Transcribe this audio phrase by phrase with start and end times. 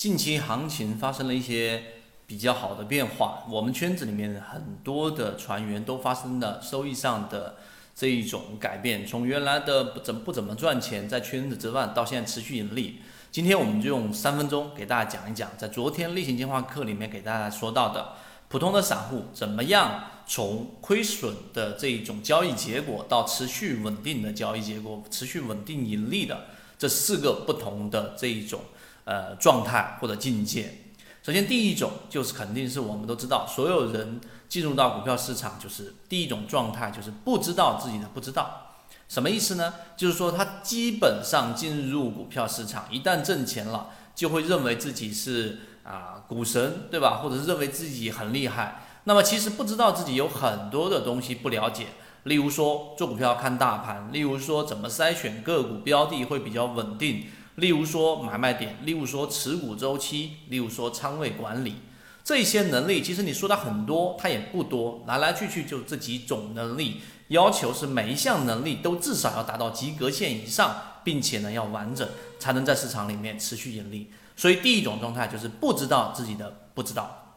[0.00, 1.82] 近期行情发生了一些
[2.26, 7.56] 比较好的变化，我们圈子里面很多的船员都发生了收益上的
[7.94, 13.02] 这一种改变，从原来的不怎不怎么赚钱，在圈子之外，到现在持续盈利。
[13.30, 18.12] 今天我们就用三分钟给大家讲一讲，在昨天例行进化课里面给大家说到的，
[18.48, 26.46] 普通的散户怎么样从亏损的这一种交易结果到持续稳定的交易结果，持续稳定盈利的
[26.78, 28.62] 这四个不同的这一种
[29.04, 30.74] 呃状态或者境界。
[31.22, 38.66] 首先第一种就是肯定是我们都知道，所有人进入到股票市场就是第一种状态，就是不知道自己的不知道。
[39.06, 39.74] 什么意思呢？
[39.96, 47.18] 就是说他基本上进入股票市场，一旦挣钱了，就会认为自己是啊股神，对吧？
[47.22, 48.82] 或者是认为自己很厉害。
[49.04, 51.88] 那么其实不知道自己有很多的东西不了解，
[52.22, 57.24] 例如说做股票看大盘，例如说怎么筛选个股标的会比较稳定，
[57.60, 61.76] 例如说买卖点，例如说持股周期，例如说仓位管理，
[62.24, 67.00] 这些能力其实你说它很多，它也不多，来来去去就这几种能力。
[67.28, 72.08] 要求是每一项能力都至少要达到及格线以上，并且呢要完整，
[72.40, 74.10] 才能在市场里面持续盈利。
[74.34, 77.29] 所以第一种状态就是不知道自己的不知道。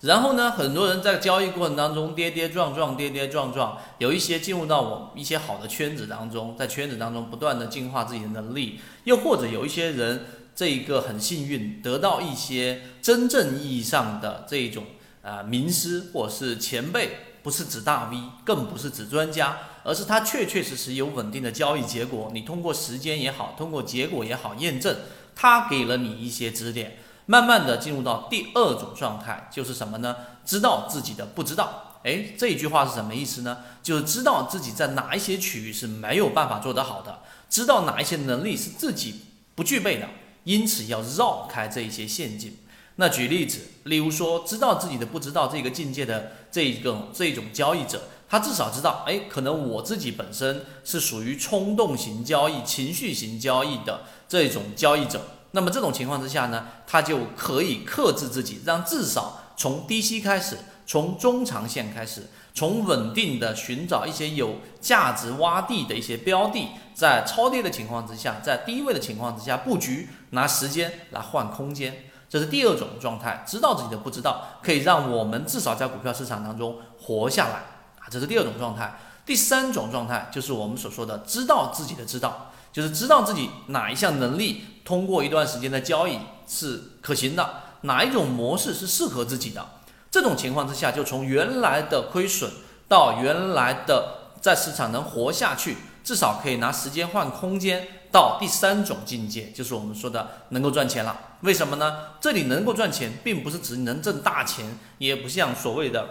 [0.00, 14.84] 然后呢，很多人在交易过程当中跌跌撞撞，跌跌撞撞，有一些进入到我一些好的圈子当中，在圈子当中不断的进化自己的能力，又或者有一些人这一个很幸运得到一些真正意义上的这一种
[15.22, 17.18] 啊名师或者是前辈。
[17.46, 22.28] 不是指大 V，更不是指专家，而是他确确实实有稳定的交易结果。
[22.34, 24.96] 你通过时间也好，通过结果也好验证，
[25.36, 26.96] 他给了你一些指点，
[27.26, 30.16] 慢慢的进入到第二种状态，就是什么呢？
[30.44, 31.98] 知道自己的不知道。
[32.04, 33.58] 哎，这一句话是什么意思呢？
[33.82, 37.18] 就是知道自己在哪一些区域是没有办法做得好的，
[37.50, 39.22] 知道哪一些能力是自己
[39.56, 40.08] 不具备的，
[40.44, 42.56] 因此要绕开这一些陷阱。
[42.94, 55.20] 那举例子，例如说，知道自己的不知道这个境界的这一个这种交易者，他至少知道，哎，可能我自己本身是属于冲动型交易、情绪型交易的这种交易者。
[55.52, 72.04] 那么这种情况之下呢，他就可以克制自己，让至少从低吸开始，从中长线开始，从稳定的寻找一些有价值洼地的一些标的，在超跌的情况之下，在低位的情况之下布局，拿时间来换空间。
[72.28, 77.54] 这是第二种状态，知道自己的不知道，可以让我们至少在股票市场当中活下来
[78.00, 78.10] 啊。
[78.10, 78.98] 这是第二种状态。
[79.24, 89.66] 第三种状态就是我们所说的知道自己的知道，就是知道自己哪一项能力通过一段时间的交易是可行的，哪一种模式是适合自己的。
[90.10, 92.50] 这种情况之下，就从原来的亏损
[92.86, 97.88] 到原来的在市场能活下去，至少可以拿时间换空间。
[98.12, 101.18] 到第三种境界，就是我们说的能够赚钱了。
[101.40, 101.96] 为什么呢？
[102.20, 106.06] 这里能够赚钱，并不是指能挣大钱，也不像所谓的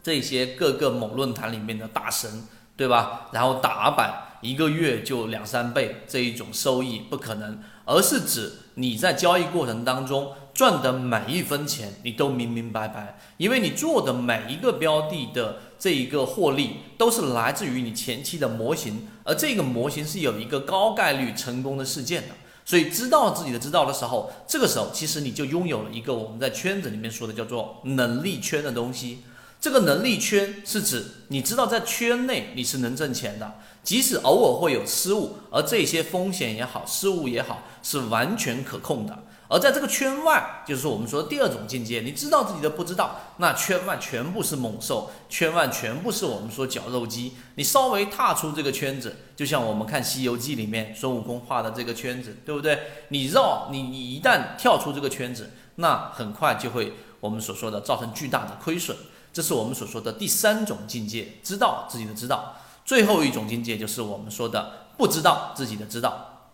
[0.00, 2.44] 这些各个某论坛里面的大神，
[2.78, 3.28] 对吧？
[3.32, 15.58] 然后打板一个月就两三倍这一种收益不可能，而是指你在交易过程当中赚的每一分钱，你都明明白白，因为你做的每一个标的的。
[15.80, 22.34] 这一个获利都是来自于你前期的模型，而这个模型是有一个高概率成功的事件的。
[22.64, 29.22] 所以知道自己的知道的时候，这个时候其实你就拥有了一个我们在圈子里面说的叫做能力圈的东西。
[29.60, 39.24] 这个能力圈是指你知道在圈内你是能挣钱的，即使偶尔会有失误，而这些风险也好，失误也好，是完全可控的。
[39.50, 47.32] 而在这个圈外，就是我们说的第二种境界，你知道自己的不知道，那圈外全部是猛兽，圈外全部是我们说绞肉机。
[47.54, 52.78] 你稍微踏出这个圈子，就像我们看《西游记》里面孙悟空画的这个圈子，对不对？
[53.08, 58.94] 你绕你你一旦跳出这个圈子，那很快就会我们所说的造成巨大的亏损。
[59.38, 62.56] 这是我们所说的第三种境界，知道自己的知道。
[62.84, 66.48] 最后一种境界就是我们说的不知道自己的知道。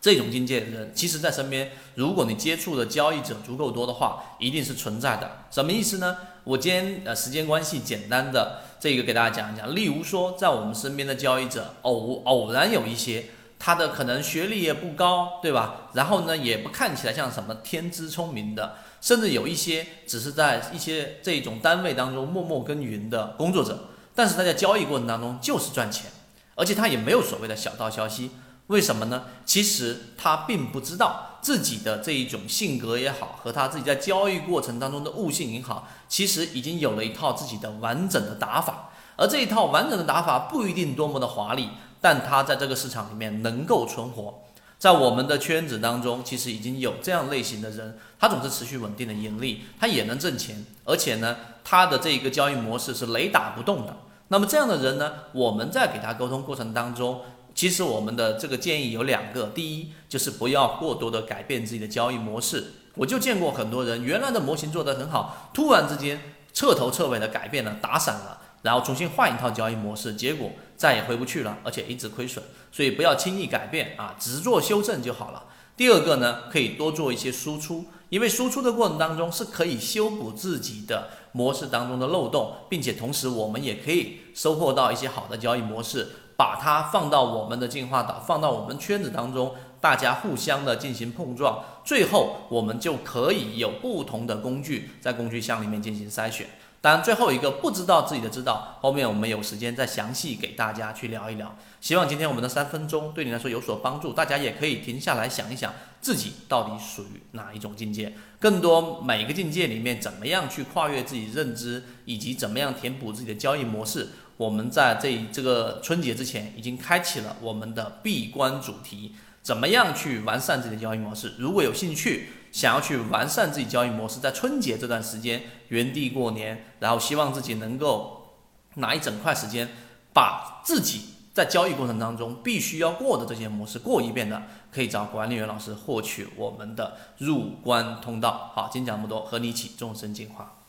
[0.00, 5.30] 这种境界的人，其实在身边，如果你接触的交易者足够多的话，一定是存在的。
[5.50, 6.16] 什么意思呢？
[6.44, 9.74] 我今天呃时间关系，简单的这个给大家讲一讲。
[9.74, 13.26] 例如说，在我们身边的交易者，偶偶然有一些，
[13.58, 15.90] 他的可能学历也不高，对吧？
[15.92, 26.10] 然后呢，也不看起来像什么天资聪明的，甚至有一些只是在一些这种单位当中默默耕耘的工作者，但是他在交易过程当中就是赚钱，
[26.54, 28.30] 而且他也没有所谓的小道消息。
[28.66, 29.24] 为什么呢？
[29.44, 38.90] 其实他并不知道自己的这一种性格也好，和他自己在交易过程当中的悟性也好，其实已经有了一套自己的完整的打法。
[39.16, 41.70] 而这一套完整的打法不一定多么的华丽，
[42.00, 44.42] 但他在这个市场里面能够存活。
[44.80, 53.94] 在我们的圈子当中，其实已经有这样类型的人，他总是持续稳定的盈利，他也能挣钱，而且呢，他的这一个交易模式是雷打不动的。
[54.28, 57.20] 那么这样的人呢，我们在给他沟通过程当中，
[57.54, 62.72] 其实我们的这个建议有两个，第一就是不要过多的改变自己的交易模式。
[62.94, 66.18] 我就见过很多人，原来的模型做得很好，突然之间
[66.54, 72.44] 彻头彻尾的改变了，打散了，然后重新换一套交易模式，结果再也回不去了，而且一直亏损。
[72.70, 75.44] 所以不要轻易改变啊，只做修正就好了。
[75.76, 89.54] 第二个呢，可以多做一些输出，因为输出的过程当中是可以修补自己的模式当中的漏洞，并且同时我们也可以收获到一些好的交易模式，把它放到我们的进化岛，放到我们圈子当中。
[89.80, 96.46] 大家互相的进行碰撞，最后我们就可以有不同的工具在工具箱里面进行筛选。
[96.82, 101.54] 当然，最后一个不知道自己的知道，后面我们有时间再详细给大家去聊一聊。
[101.78, 108.14] 希望今天我们的三分钟对你来说有所帮助，大家也可以停下来想一想自己到底属于哪一种境界。
[108.38, 119.14] 更多每一个境界里面怎么样去跨越自己认知，以及怎么样填补自己的交易模式，我们在这这个春节之前已经开启了我们的闭关主题。
[119.42, 121.34] 怎么样去完善自己的交易模式？
[121.38, 128.36] 如果有兴趣，想要去完善自己交易模式，在春节这段时间原地过年，然后希望自己能够
[128.74, 129.68] 拿一整块时间，
[130.12, 138.50] 把自己在交易过程当中必须要过的这些模式过一遍的，可以找管理员老师获取我们的入关通道。
[138.54, 140.59] 好，今天讲这么多，和你一起终身进化。